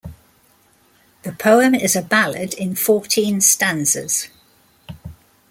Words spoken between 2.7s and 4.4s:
fourteen stanzas.